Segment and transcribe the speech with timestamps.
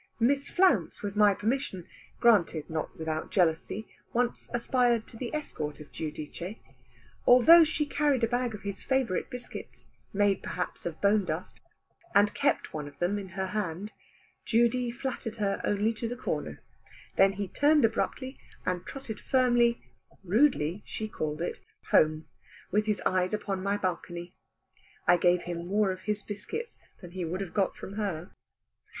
[0.19, 1.87] Miss Flounce, with my permission,
[2.19, 6.55] granted not without jealousy, once aspired to the escort of Giudice.
[7.27, 11.59] Although she carried a bag of his favourite biscuits (made perhaps of bone dust),
[12.15, 13.93] and kept one of them in her hand,
[14.43, 16.63] Judy flattered her only to the corner;
[17.15, 19.83] then he turned abruptly, and trotted firmly
[20.23, 21.59] (rudely she called it)
[21.91, 22.25] home,
[22.71, 24.33] with his eyes upon my balcony.
[25.07, 28.31] I gave him more of his biscuits than he would have got from her.